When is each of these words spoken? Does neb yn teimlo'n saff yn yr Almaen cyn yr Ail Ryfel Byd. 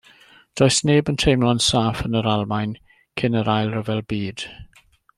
Does 0.59 0.77
neb 0.89 1.11
yn 1.11 1.19
teimlo'n 1.23 1.61
saff 1.65 2.01
yn 2.07 2.17
yr 2.21 2.31
Almaen 2.33 2.73
cyn 3.21 3.39
yr 3.43 3.53
Ail 3.59 3.73
Ryfel 3.79 4.05
Byd. 4.15 4.49